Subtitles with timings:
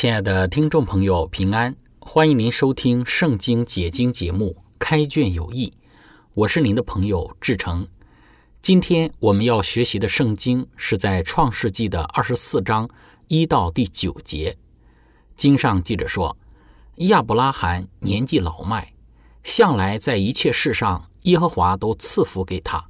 [0.00, 1.76] 亲爱的听众朋友，平安！
[1.98, 5.66] 欢迎您收听《圣经解经》节目《开卷有益》，
[6.32, 7.86] 我是您的朋友志成。
[8.62, 12.88] 今天我们要学习的圣经是在创世纪的二十四章
[13.28, 14.56] 一到第九节。
[15.36, 16.34] 经上记着说，
[16.96, 18.94] 亚伯拉罕年纪老迈，
[19.44, 22.82] 向来在一切事上耶和华都赐福给他。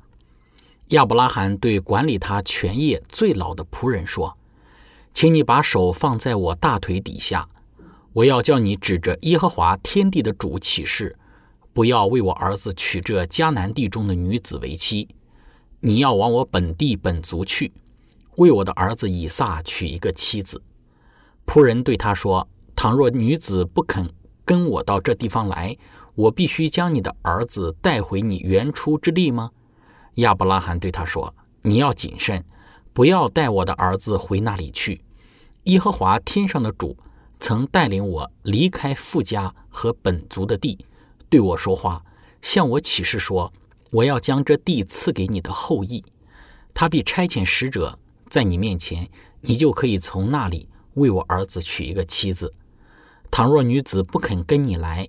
[0.91, 4.36] 亚伯拉罕对管理他全业最老的仆人说。
[5.12, 7.48] 请你把手放在我大腿底下，
[8.12, 11.17] 我要叫你指着耶和华天地的主起誓，
[11.72, 15.08] 不要为我儿子娶这迦南地中的女子为妻。
[15.80, 17.72] 你要往我本地本族去，
[18.36, 20.62] 为我的儿子以撒娶一个妻子。
[21.47, 24.08] 仆人对他说：“倘若女子不肯
[24.45, 25.77] 跟我到这地方来，
[26.14, 29.50] 我必须将你的儿子带回你原出之地吗？”
[30.17, 32.45] 亚伯拉罕对他说：“你要谨慎。”
[33.00, 35.00] 不要带我的儿子回那里去。
[35.62, 36.94] 耶和华天上的主
[37.38, 40.84] 曾带领我离开富家和本族的地，
[41.30, 42.05] 对我说话，
[42.42, 43.50] 向我起誓说
[43.89, 46.05] ：“我要将这地赐给你的后裔。
[46.74, 49.08] 他必差遣使者在你面前，
[49.40, 52.52] 你就可以从那里为我儿子娶一个妻子。
[53.30, 55.08] 倘若女子不肯跟你来，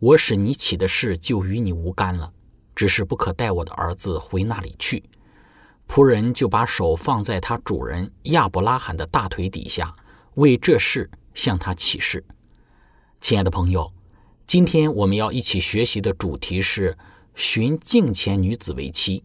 [0.00, 2.30] 我使你起的事就与你无干了。
[2.76, 5.02] 只是不可带我的儿子回那里去。”
[5.94, 9.94] 仆人就把手放在他主人亚伯拉罕的大腿底下，
[10.36, 12.24] 为这事向他起誓。
[13.20, 13.92] 亲爱的朋友，
[14.46, 16.96] 今天我们要一起学习的主题是
[17.34, 19.22] 寻敬前女子为妻。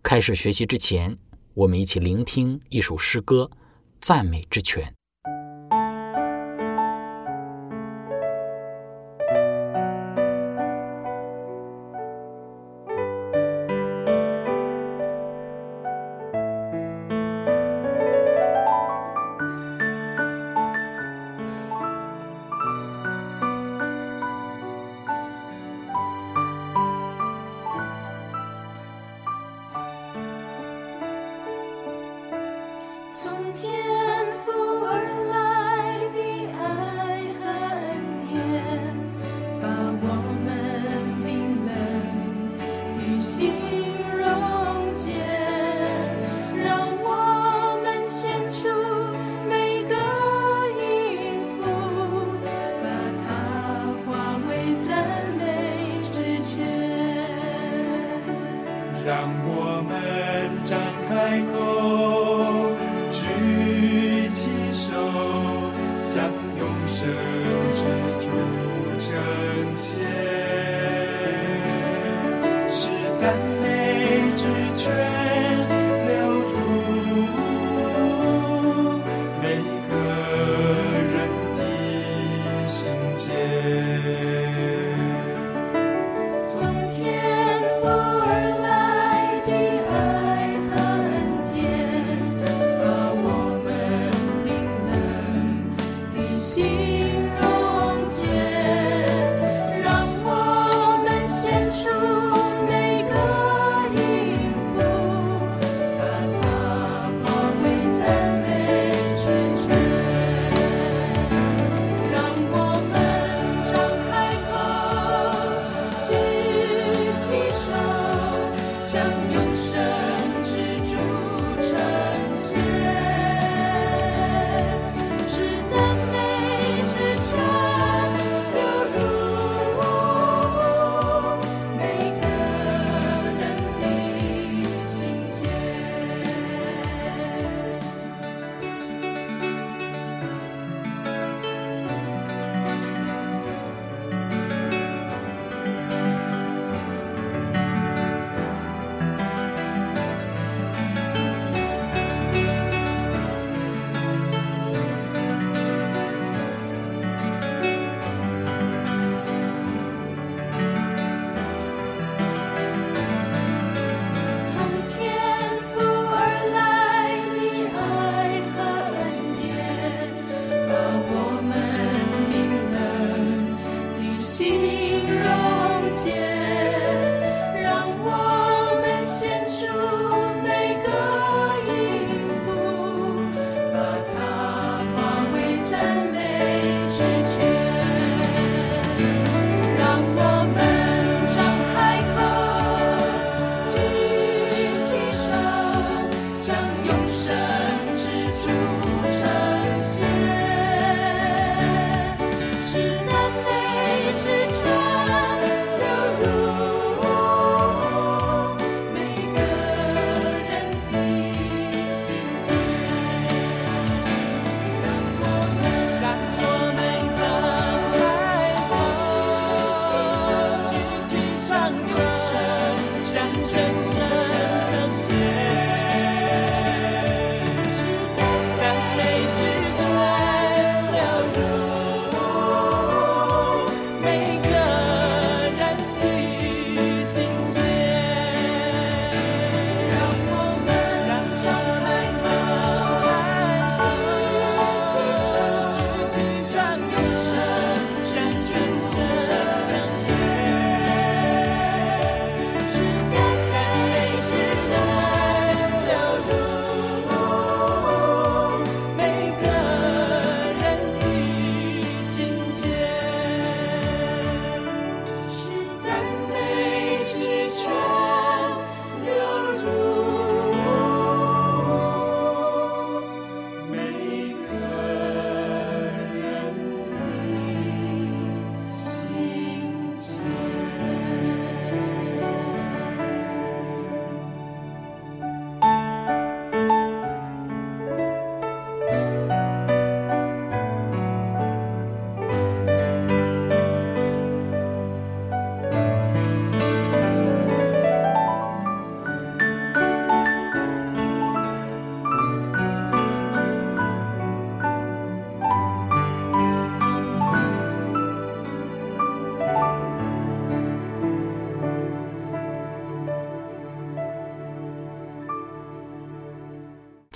[0.00, 1.18] 开始学习之前，
[1.52, 3.50] 我们一起聆听一首诗歌
[3.98, 4.84] 《赞美之泉》。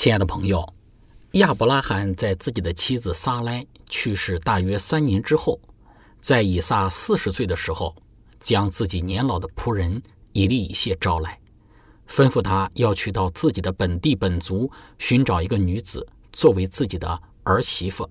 [0.03, 0.69] 亲爱的朋友，
[1.35, 5.61] 亚伯拉罕在自己的妻子撒莱去世大约三年之后，
[6.21, 7.95] 在以撒四十岁的时候，
[8.41, 10.03] 将自己年老的仆人
[10.33, 11.39] 以利以谢招来，
[12.11, 14.69] 吩咐他要去到自己的本地本族
[14.99, 18.11] 寻找一个女子作为自己的儿媳妇。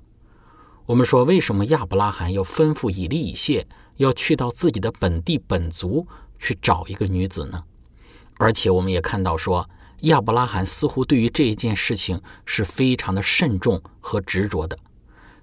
[0.85, 3.67] 我们说，为什么亚伯拉罕要吩咐以利以谢
[3.97, 6.07] 要去到自己的本地本族
[6.39, 7.65] 去找一个女子呢？
[8.38, 9.69] 而且我们也看到说。
[10.01, 14.77] 亚伯拉罕似乎对于这一件事情是非常的慎重和执着的，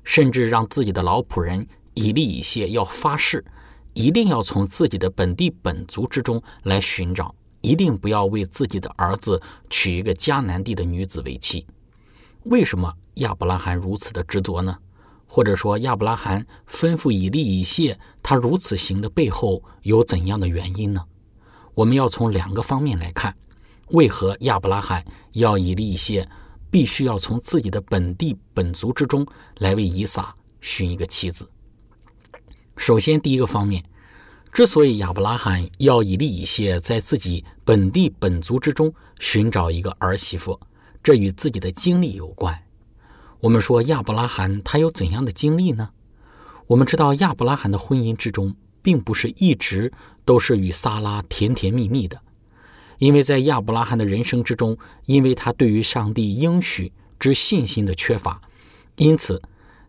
[0.03, 3.45] 甚至让自己的老仆人以利以谢要发誓，
[3.93, 11.65] 一定要从自己的本地本族之中来寻找，一定不要为自己的儿子娶一个迦南地的女子为妻。
[12.45, 14.77] 为什么亚伯拉罕如此的执着呢？
[15.27, 21.05] 或者说，亚伯拉罕吩咐以利以谢他如此行的背后有怎样的原因呢？
[21.75, 23.37] 我们要从两个方面来看。
[23.90, 26.28] 为何亚伯拉罕要以利以谢
[26.71, 29.26] 必须要从自己的本地本族之中
[29.59, 31.49] 来为以撒寻一个妻子？
[32.76, 33.83] 首先，第一个方面，
[34.52, 40.61] 之所以亚伯拉罕要以利以谢在自己本地本族之中寻找一个儿媳妇，
[41.02, 42.64] 这与自己的经历有关。
[43.40, 45.90] 我们说亚伯拉罕他有怎样的经历呢？
[46.66, 49.92] 我们知道亚伯拉罕的婚姻之中，并不是一直
[50.25, 52.21] 都是与撒拉甜甜蜜蜜的。
[52.99, 54.76] 因为在亚伯拉罕的人生之中，
[55.07, 58.40] 因为他对于上帝应许之信心的缺乏，
[58.97, 59.40] 因此，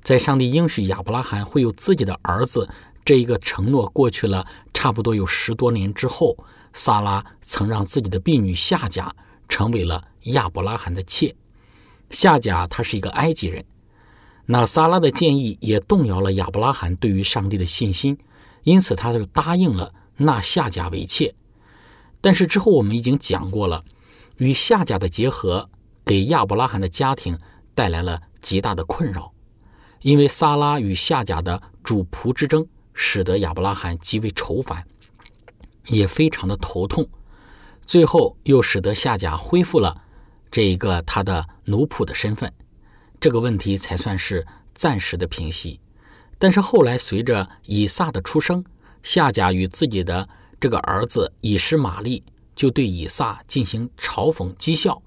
[0.04, 2.70] 在上帝应许亚伯拉罕会有自己的儿子
[3.04, 6.38] 这一个承诺过去了差不多有十多年之后，
[6.74, 9.14] 萨拉曾让自己的婢女夏甲
[9.48, 11.36] 成为了亚伯拉罕的妾。
[12.12, 13.66] 夏甲她是一个埃及人，
[14.46, 18.18] 那萨拉的建议也动摇了亚伯拉罕对于上帝的信心，
[18.64, 21.34] 因此他就答应了纳夏甲为妾。
[22.22, 23.86] 但是之后我们已经讲过了，
[24.38, 25.70] 与夏甲的结合
[26.04, 27.40] 给亚伯拉罕的家庭
[27.74, 29.32] 带来了极大的困扰，
[30.02, 34.86] 因为撒拉与夏甲的主仆之争，使得亚伯拉罕极为愁烦，
[35.88, 37.08] 也非常的头痛。
[37.82, 40.04] 最后又使得夏甲恢复了
[40.52, 42.52] 这一个他的奴仆的身份，
[43.20, 44.46] 这个问题才算是
[44.76, 45.80] 暂时的平息。
[46.38, 48.64] 但是后来随着以撒的出生，
[49.04, 50.28] 夏甲与自己的。
[50.60, 52.24] 这个儿子以实玛利
[52.56, 55.02] 就对以撒进行嘲讽讥笑，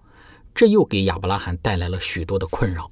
[0.54, 2.90] 这又给亚伯拉罕带来了许多的困扰，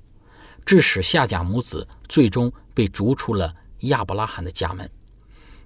[0.67, 4.91] 致使夏甲母子最终被逐出了亚伯拉罕的家门。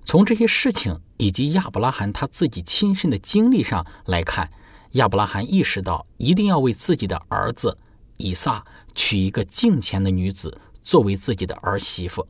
[0.04, 4.48] 从这些事情以及亚伯拉罕他自己亲身的经历上来看，
[4.92, 7.76] 亚伯拉罕意识到一定要为自己的儿子
[8.18, 12.24] 以撒娶一个敬虔的女子作为自己的儿媳妇。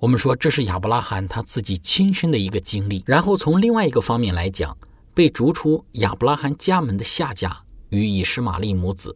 [0.00, 3.04] 我们说这是亚伯拉罕他自己亲身的一个经历。
[3.06, 4.74] 然后从另外一个方面来讲，
[5.12, 9.14] 被逐出亚伯拉罕家门的夏甲与以实玛利母子，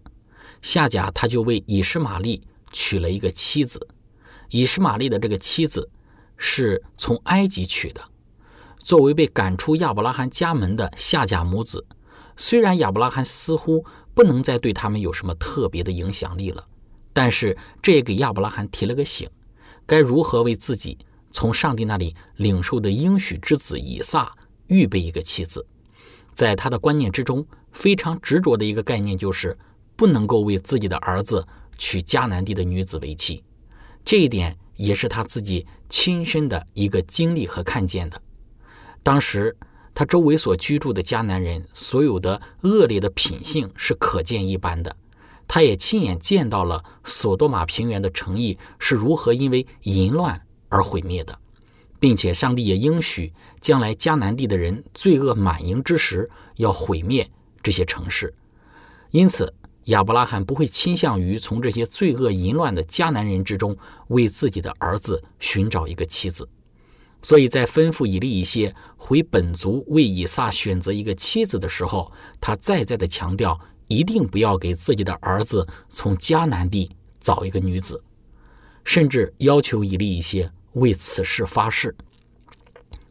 [0.61, 3.88] 夏甲他就为以实玛利娶了一个妻子。
[4.50, 5.88] 以实玛利的这个妻子
[6.37, 8.03] 是从埃及娶的。
[8.79, 11.87] 作为被赶出亚伯拉罕家门的夏甲母子，
[12.37, 16.67] 虽然亚伯拉罕似乎不能再对他们有什么特别的影响力了，
[17.14, 19.26] 但是这也给亚伯拉罕提了个醒。
[19.87, 20.99] 该如何为自己
[21.31, 24.31] 从上帝那里领受的应许之子以撒
[24.67, 25.67] 预备一个妻子？
[26.33, 29.57] 在他的观念之中，非常执着的一个概念就是
[29.97, 31.47] 不能够为自己的儿子
[31.79, 33.43] 娶迦南地的女子为妻。
[34.05, 38.21] 这一点也是他自己亲身的一个经历和看见的。
[39.03, 39.57] 当时
[39.95, 44.97] 他周围所居住的迦南人所有的恶劣的品性是可见一斑的。
[45.47, 51.39] 他也亲眼见到了索多玛平原的城邑是如何因为淫乱而毁灭的，
[52.01, 57.31] 并且上帝也应许将来迦南地的人罪恶满盈之时要毁灭
[57.63, 58.35] 这些城市。
[59.11, 63.77] 因此，亚伯拉罕不会倾向于从这些罪恶淫乱的迦南人之中
[64.09, 66.49] 为自己的儿子寻找一个妻子。
[67.23, 72.11] 所以在吩咐以利一些回本族为以撒选择一个妻子的时候，
[72.41, 73.61] 他再再的强调。
[73.88, 78.03] 一定不要给自己的儿子从迦南地找一个女子，
[78.85, 81.95] 甚至要求以利一些为此事发誓，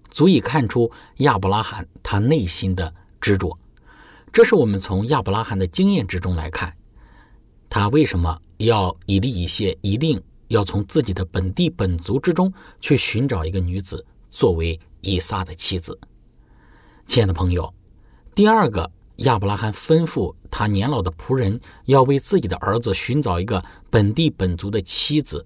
[0.10, 3.58] 足以看出亚伯拉罕他内心的执着。
[4.32, 6.75] 这是我们从亚伯拉罕的经验之中来看，
[7.70, 12.51] 他为什么要以利一些一定要从自己的本地本族之中
[12.82, 16.00] 去寻找一个女子作为以撒的妻子。
[17.06, 17.72] 亲爱的朋友，
[18.34, 18.89] 第二个。
[19.17, 25.46] 亚伯拉罕吩咐他年老的仆人要为自己的儿子寻找一个本地本族的妻子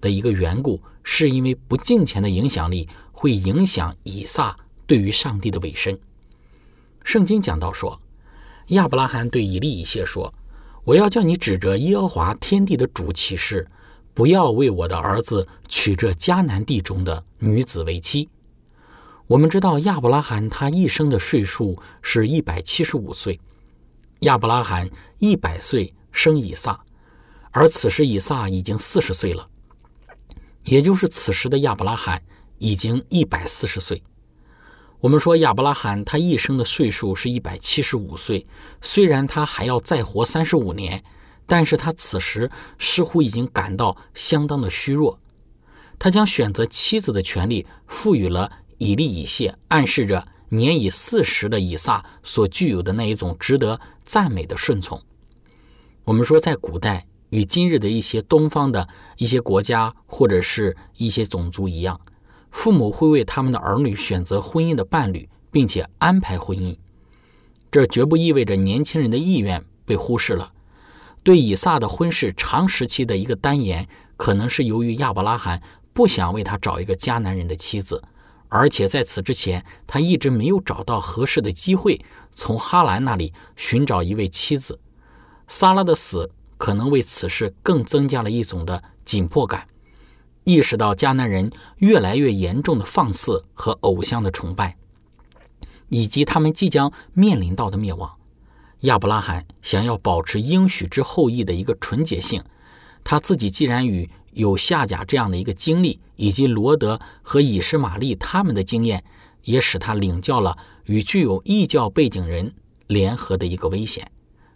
[0.00, 5.98] 的一个缘故，是因为不敬虔的影响力会影响以撒对于上帝的委身。
[7.02, 7.98] 圣经讲到说，
[8.68, 10.32] 亚伯拉罕对以利以谢说
[10.84, 13.66] ：“我要叫你指着耶和华天地的主起誓，
[14.12, 18.28] 不要为我的儿子娶这迦南地中的女子为妻。
[19.28, 23.38] 我们知道亚伯拉罕他一生的岁数是一百七十五岁。
[24.20, 26.80] 亚伯拉罕一百岁生以撒，
[27.50, 29.46] 而此时以撒已经四十岁了，
[30.64, 32.22] 也就是此时的亚伯拉罕
[32.56, 34.02] 已经一百四十岁。
[34.98, 38.46] 我们说亚伯拉罕他一生的岁数是一百七十五岁，
[38.80, 41.04] 虽然他还要再活三十五年，
[41.44, 45.20] 但是他此时似乎已经感到相当的虚弱。
[45.98, 55.00] 他将选择妻子的权利赋予了以利以谢，暗示着年已四十的以撒所具有的那一种值得赞美的顺从。
[56.04, 62.00] 我们说，在古代与今日的一些东方的一些国家或者是一些种族一样。
[62.50, 66.74] 父母会为他们的儿女选择婚姻的伴侣，并且安排婚姻。
[67.70, 70.52] 这绝不意味着年轻人的意愿被忽视了。
[71.22, 78.02] 对以撒的婚事长时期的一个单言，可能是由于亚伯拉罕不想为他找一个迦南人的妻子，
[78.48, 82.00] 而且在此之前他一直没有找到合适的机会
[82.30, 84.78] 从哈兰那里寻找一位妻子。
[85.46, 89.68] 撒拉的死可能为此事更增加了一种的紧迫感。
[90.44, 94.78] 意识到迦南人越来越严重的放肆和偶像的崇拜，
[95.90, 98.16] 以及他们即将面临到的灭亡，
[98.80, 102.42] 亚伯拉罕想要保持应许之后裔的一个纯洁性。
[103.04, 109.02] 他自己既然与有夏甲这样的一个经历，以及罗德和以实玛利他们的经验，
[109.42, 112.54] 也使他领教了与具有异教背景人
[112.86, 114.08] 联合的一个危险。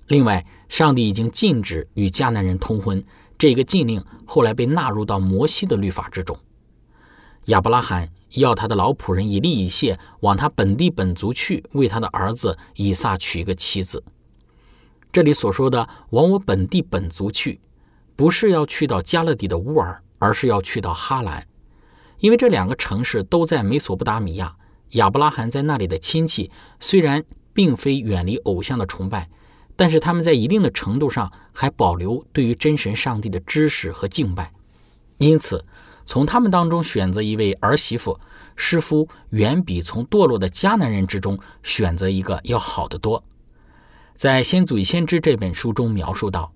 [0.06, 3.04] 另外，上帝已经禁止与迦南人通婚。
[3.36, 6.38] 这个禁令后来被纳入到摩西的律法之中。
[7.46, 14.04] 亚伯拉罕要他的老仆人以利以谢往他本地本族去，为他的儿子以撒娶一个妻子。
[15.10, 17.60] 这里所说的“往我本地本族去”，
[18.16, 21.46] 不是要去到加勒底的乌尔，而是要去到哈兰，
[22.18, 24.54] 因为这两个城市都在美索不达米亚。
[24.90, 29.28] 亚伯拉罕在那里的亲戚虽然并非远离偶像的崇拜。
[29.74, 34.52] 但是他们在一定的程度上还保留对于真神上帝的知识和敬拜，
[35.16, 35.64] 因此
[36.04, 38.20] 从他们当中选择一位儿媳妇，
[38.54, 43.24] 师夫远比从堕落的迦南人之中选择一个要好得多。
[44.14, 46.52] 在《先祖与先知》这本书中描述到，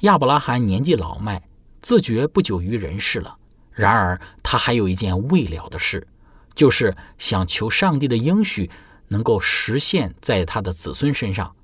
[0.00, 1.42] 亚伯拉罕年纪老迈，
[1.80, 3.38] 自觉不久于人世了。
[3.72, 6.06] 然而他还有一件未了的事，
[6.54, 8.70] 就是想求上帝的应许
[9.08, 11.54] 能够实现在他的子孙身上。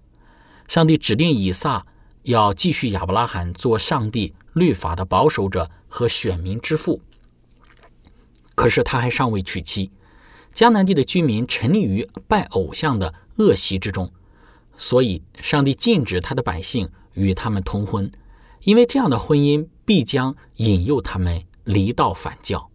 [0.67, 1.85] 上帝指定以撒
[2.23, 7.03] 要继续亚伯拉罕做上帝律法的保守者和选民之父，
[8.55, 9.91] 可是他还尚未娶妻。
[10.55, 14.11] 迦南地的居民沉溺于拜偶像的恶习之中，
[14.79, 18.11] 所以上帝禁止他的百姓与他们通婚，
[18.63, 22.71] 因为这样的婚姻必将引诱他们离道反教。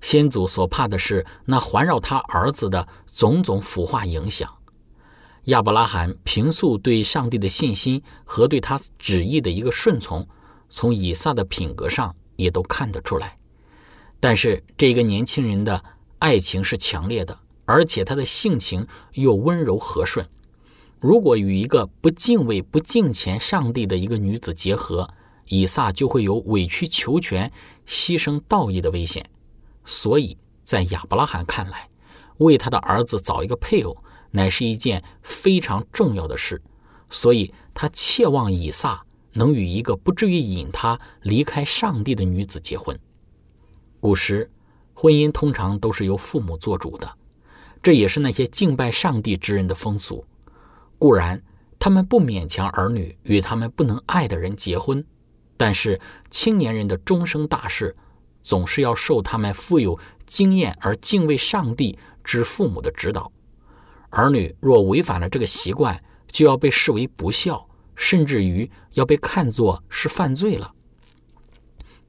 [0.00, 4.52] 先祖所怕的是那环绕他儿子的种种腐化影响。
[5.44, 10.26] 亚伯拉罕平素对上帝的信心和对他旨意的一个顺从，
[10.68, 13.38] 从以撒的品格上也都看得出来。
[14.20, 15.82] 但是这个年轻人的
[16.18, 20.28] 爱情是强烈的，而且他的性情又温柔和顺。
[21.00, 25.08] 如果与一个不敬畏、不敬虔上帝的一个女子结合，
[25.46, 27.52] 以撒就会有委曲求全、
[27.86, 29.28] 牺牲道义的危险。
[29.84, 31.88] 所以在亚伯拉罕看来，
[32.38, 33.96] 为他的儿子找一个配偶。
[34.30, 36.60] 乃是一件非常重要的事，
[37.08, 39.02] 所以他切望以撒
[39.32, 42.94] 能与一个不至于引他离开上帝的女子结婚。
[44.00, 44.50] 古时，
[44.92, 47.10] 婚姻通常都是由父母做主的，
[47.82, 50.22] 这也是那些敬拜上帝之人的风俗。
[50.98, 51.40] 固然，
[51.78, 55.04] 他们不勉强儿女与他们不能爱的人结婚，
[55.56, 56.00] 但是
[56.30, 57.96] 青年人的终生大事，
[58.42, 63.30] 总是要受他们富有经验而敬畏上帝之父母的指导。
[64.10, 70.72] 儿女若违反了这个习惯，就要被视为不孝，甚至于要被看作是犯罪了。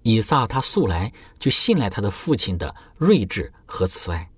[0.01, 4.31] 以撒他素来就信赖他的父亲的睿智和慈爱，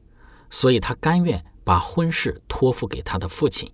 [0.49, 3.71] 所以他甘愿把婚事托付给他的父亲，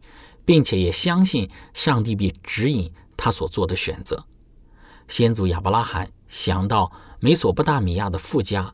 [0.47, 4.25] 并且也相信上帝必指引他所做的选择。
[5.09, 8.73] 先祖亚伯拉罕想到美索不达米亚的富家。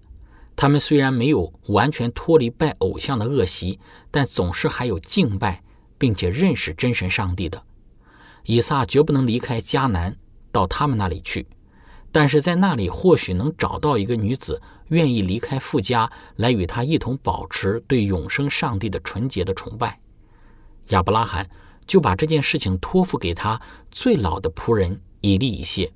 [0.55, 3.79] 他们虽然没有完全脱离拜偶像的恶习，
[4.11, 5.63] 但总是还有敬拜
[5.97, 7.63] 并且认识真神上帝的。
[8.43, 10.15] 以撒绝不能离开迦南
[10.51, 11.47] 到他们那里去，
[12.11, 19.99] 但是在那里或许能找到一个女子愿意离开富家来与他一同保持对永生上帝的纯洁的崇拜。
[20.89, 21.49] 亚伯拉罕
[21.93, 25.93] 就把这件事情托付给他最老的仆人以利以谢。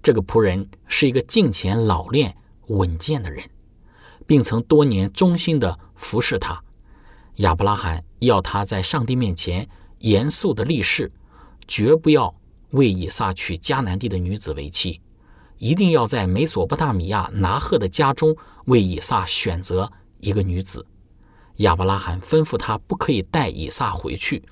[0.00, 2.36] 这个仆人是一个敬虔、老练、
[2.68, 3.42] 稳健的人，
[4.28, 6.62] 并曾多年忠心的服侍他。
[7.38, 9.68] 亚伯拉罕要他在上帝面前
[9.98, 11.10] 严肃的立誓，
[11.66, 12.32] 绝不要
[12.70, 15.00] 为以撒娶迦南地的女子为妻，
[15.58, 20.86] 一定要在美索不达米亚拿赫的家中为以撒选择一个女子。
[21.56, 24.44] 亚伯拉罕吩咐他不可以带以撒回去，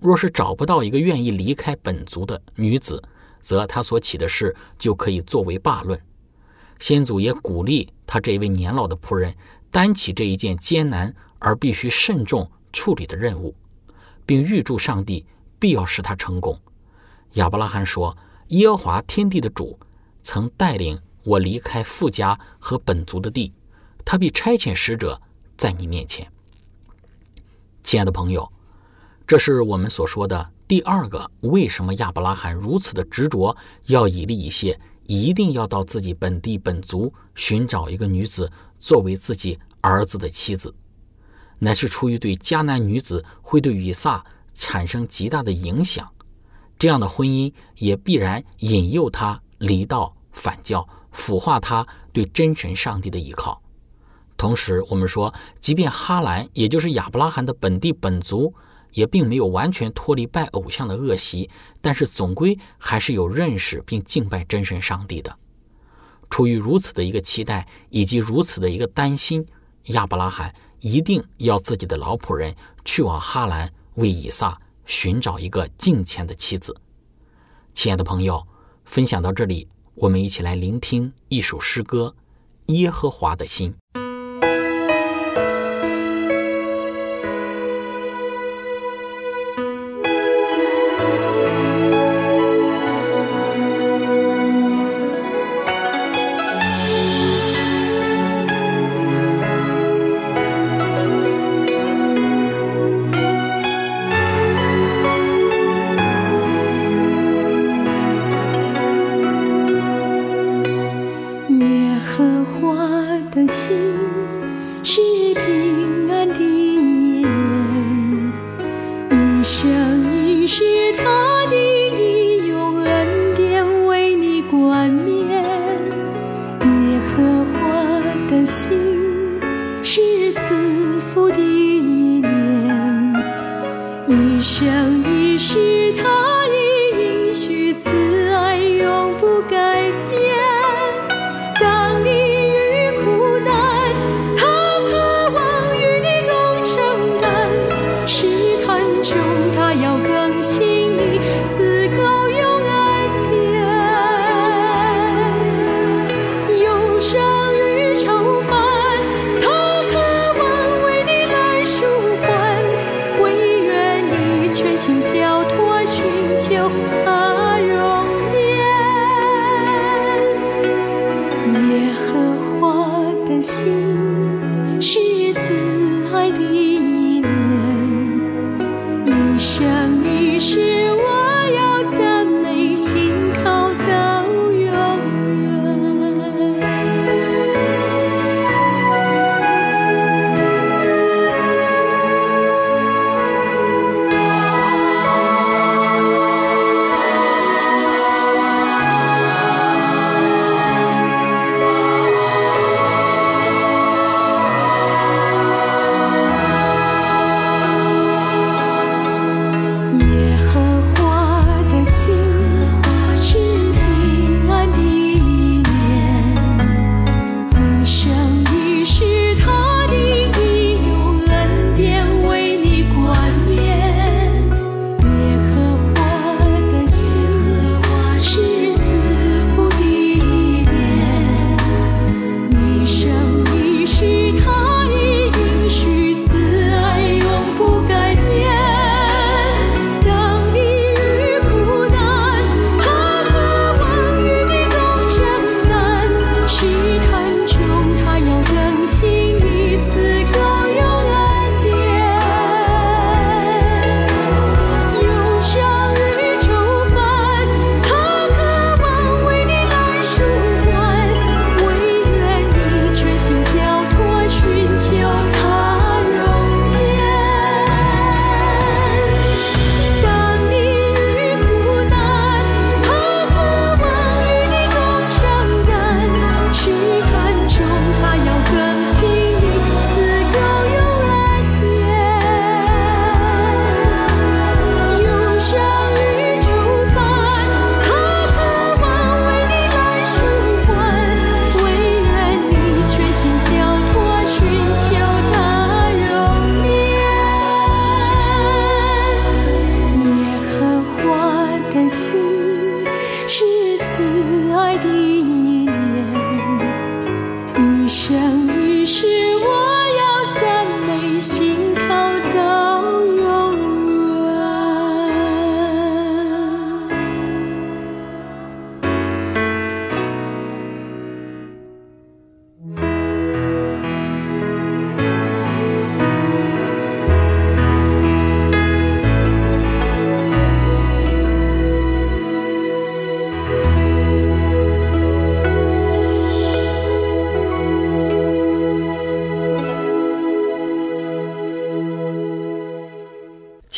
[0.00, 3.02] 若是找不到一个愿意离开本族的女子。
[3.42, 5.98] 则他所起的事就可以作为罢论。
[6.78, 9.34] 先祖也鼓励他这位年老的仆人
[9.70, 13.54] 担起这一件艰难而必须慎重处理的任务，
[14.26, 15.24] 并预祝上帝
[15.58, 16.60] 必要使他成功。
[17.34, 18.14] 亚伯拉罕说
[18.48, 19.78] ：“耶和华天地的主
[20.22, 23.54] 曾带领我离开富家和本族的地，
[24.04, 25.18] 他必差遣使者
[25.56, 26.30] 在你面前。”
[27.82, 28.52] 亲爱的朋友，
[29.30, 30.50] 这是我们所说的。
[30.66, 40.74] 第二个，为什么亚伯拉罕如此的执着，要以利以谢，一定要到自己本地本族寻找一个女子作为自己儿子的妻子，
[41.60, 44.20] 乃是出于对迦南女子会对以撒
[44.52, 46.10] 产生极大的影响，
[46.76, 53.62] 这样的婚姻也必然引诱他离道反教，腐化他对真神上帝的依靠。
[54.36, 58.52] 同时，我们说，即便哈兰，也就是亚伯拉罕的本地本族。
[58.92, 61.48] 也并没有完全脱离拜偶像的恶习，
[61.80, 65.36] 但是总归还是有认识并敬拜真神上帝的。
[66.28, 69.46] 出于如此的一个期待以及如此的一个担心，
[69.86, 76.76] 亚伯拉罕一定要自己的老仆人去往哈兰为以撒寻找一个敬虔的妻子。
[77.74, 78.46] 亲爱的朋友，
[78.84, 82.14] 分享到这里，我们一起来聆听一首诗歌
[82.74, 83.74] 《耶和华的心》。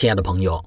[0.03, 0.65] 亲爱的朋友，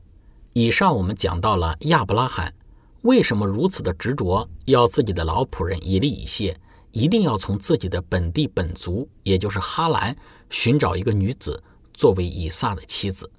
[0.54, 2.54] 以上我们讲到了亚伯拉罕
[3.02, 6.58] 为什么如此的执着，要自己的老仆人以利以谢
[6.93, 10.15] 一定要从自己的本地本族，也就是哈兰
[10.50, 11.62] 寻找一个女子
[11.93, 13.30] 作为以撒的妻子。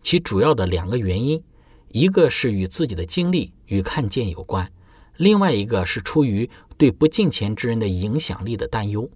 [0.00, 1.44] 其主要的两个原因，
[1.88, 4.72] 一个是与自己的经历与看见有关，
[5.18, 9.10] 另外一个是出于对不敬虔之人的影响力的担忧。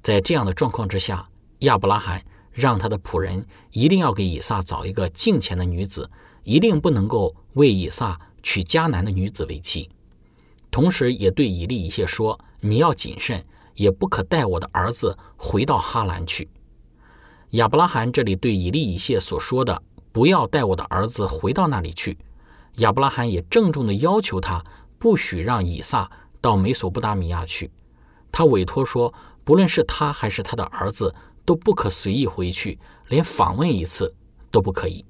[0.00, 1.26] 在这样的状况之下，
[1.62, 6.10] 亚伯拉罕让他的仆人一定要给以撒找一个敬虔的女子，
[6.42, 9.88] 一定不能够为以撒娶迦南的女子为妻。
[10.70, 16.48] 同时，也对以利以谢说：“你要谨慎，也不可带我的儿子回到哈兰去。”
[17.50, 19.82] 亚伯拉罕这里对以利以谢所说的
[20.12, 22.16] “不要带我的儿子回到那里去”，
[22.78, 24.62] 亚伯拉罕也郑重地要求他
[24.98, 26.08] 不许让以撒
[26.40, 27.70] 到美索不达米亚去。
[28.30, 31.12] 他委托说，不论是他还是他的儿子，
[31.50, 34.14] 都不可随意回去，连访问一次
[34.52, 35.04] 都不可以。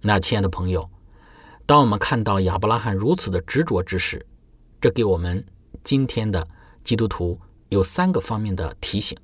[0.00, 0.90] 那亲爱的朋友，
[1.66, 4.26] 当我们看到亚伯拉罕如此的执着之时，
[4.80, 5.46] 这给我们
[5.84, 6.48] 今天的
[6.82, 9.16] 基督徒有三个方面的提醒。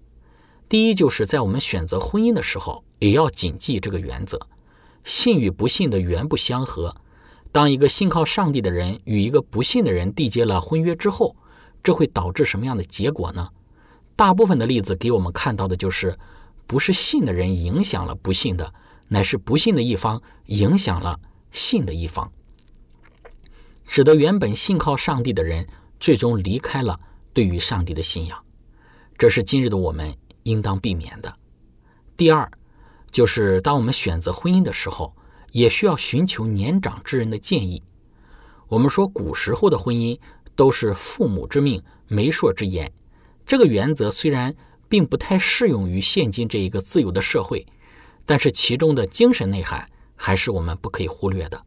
[0.69, 4.39] 第一，就是在我们选择婚姻的时候，也要谨记这个原则：
[5.03, 6.95] 信与不信的原不相合。
[7.51, 11.35] 当一个信靠上帝的人与一个不信的人缔结了婚约之后，
[11.83, 13.49] 这会导致什么样的结果呢？
[14.19, 16.19] 大部分的例子给我们看到的就是，
[16.67, 18.75] 不是信的人影响了不信的，
[19.07, 21.21] 乃是不信的一方影响了
[21.53, 22.33] 信的一方，
[23.85, 25.65] 使得原本信靠上帝的人
[26.01, 26.99] 最终离开了
[27.33, 28.37] 对于上帝的信仰。
[29.17, 31.33] 这是今日的我们应当避免的。
[32.17, 32.51] 第二，
[33.13, 35.15] 就是当我们选择婚姻的时候，
[35.53, 37.81] 也需要寻求年长之人的建议。
[38.67, 40.19] 我们说，古时候的婚姻
[40.57, 42.93] 都是父母之命、媒妁之言。
[43.49, 44.55] 这个原则虽然
[44.91, 47.67] 并不太适用于现今这一个自由的社会，
[48.27, 51.65] 但是其中的精神内涵还是我们不可以忽略的。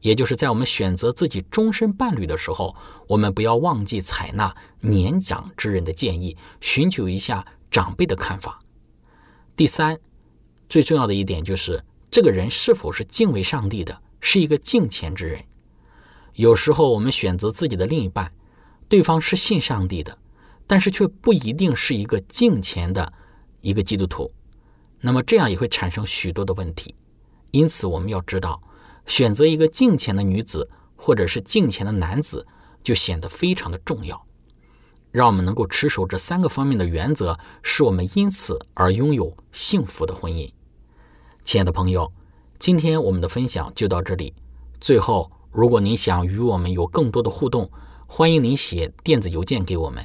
[0.00, 2.76] 也就是在我们选择自己终身伴侣的时候，
[3.08, 8.60] 我们不要忘记采纳年长之人的建议，寻求一下长辈的看法。
[9.56, 9.98] 第三，
[10.68, 15.42] 最重要的一点就是这个人是否是敬畏上帝的，是一个敬虔之人。
[16.34, 18.32] 有时候我们选择自己的另一半，
[18.88, 20.16] 对方是信上帝的，
[20.66, 23.12] 但是却不一定是一个敬虔的
[23.60, 24.30] 一个基督徒，
[25.00, 26.94] 那么这样也会产生许多的问题。
[27.50, 28.62] 因此，我们要知道，
[29.06, 32.46] 选择一个敬虔的女子或者是敬虔的男子，
[32.82, 34.26] 就显得非常的重要。
[35.12, 40.50] 让我们能够持守这三个方面的原则，使我们因此而拥有幸福的婚姻。
[41.44, 42.10] 亲爱的朋友，
[42.58, 44.34] 今天我们的分享就到这里。
[44.80, 47.70] 最后，如果您想与我们有更多的互动，
[48.08, 50.04] 欢迎您写电子邮件给我们。